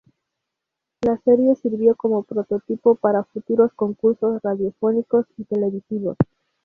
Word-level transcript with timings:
La 1.01 1.15
serie 1.19 1.53
sirvió 1.57 1.93
como 1.95 2.23
prototipo 2.23 2.95
para 2.95 3.23
futuros 3.25 3.71
concursos 3.75 4.41
radiofónicos 4.41 5.27
y 5.37 5.43
televisivos. 5.43 6.17